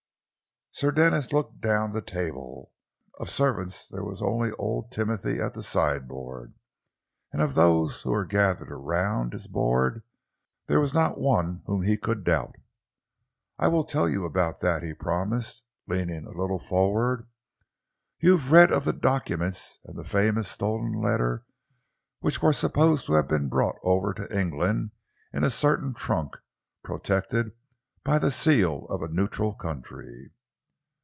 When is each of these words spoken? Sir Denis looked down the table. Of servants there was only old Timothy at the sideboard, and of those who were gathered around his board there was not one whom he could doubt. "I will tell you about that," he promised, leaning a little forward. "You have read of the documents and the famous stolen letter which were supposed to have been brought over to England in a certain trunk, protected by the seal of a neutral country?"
Sir 0.73 0.89
Denis 0.91 1.31
looked 1.33 1.59
down 1.59 1.91
the 1.91 2.01
table. 2.01 2.71
Of 3.19 3.29
servants 3.29 3.87
there 3.87 4.05
was 4.05 4.21
only 4.21 4.51
old 4.53 4.89
Timothy 4.89 5.39
at 5.39 5.53
the 5.53 5.61
sideboard, 5.61 6.55
and 7.31 7.41
of 7.41 7.53
those 7.53 8.01
who 8.01 8.09
were 8.11 8.25
gathered 8.25 8.71
around 8.71 9.33
his 9.33 9.47
board 9.47 10.01
there 10.67 10.79
was 10.79 10.93
not 10.93 11.19
one 11.19 11.61
whom 11.65 11.83
he 11.83 11.97
could 11.97 12.23
doubt. 12.23 12.55
"I 13.59 13.67
will 13.67 13.83
tell 13.83 14.07
you 14.09 14.25
about 14.25 14.61
that," 14.61 14.81
he 14.81 14.93
promised, 14.93 15.63
leaning 15.87 16.25
a 16.25 16.31
little 16.31 16.57
forward. 16.57 17.27
"You 18.19 18.37
have 18.37 18.51
read 18.53 18.71
of 18.71 18.85
the 18.85 18.93
documents 18.93 19.77
and 19.83 19.97
the 19.97 20.05
famous 20.05 20.47
stolen 20.49 20.93
letter 20.93 21.45
which 22.21 22.41
were 22.41 22.53
supposed 22.53 23.05
to 23.05 23.13
have 23.15 23.27
been 23.27 23.49
brought 23.49 23.75
over 23.83 24.13
to 24.13 24.35
England 24.35 24.91
in 25.33 25.43
a 25.43 25.51
certain 25.51 25.93
trunk, 25.93 26.37
protected 26.83 27.51
by 28.03 28.17
the 28.17 28.31
seal 28.31 28.85
of 28.85 29.03
a 29.03 29.09
neutral 29.09 29.53
country?" 29.53 30.31